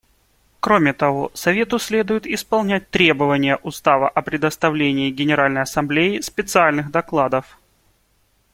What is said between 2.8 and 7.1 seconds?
требования Устава о представлении Генеральной Ассамблее специальных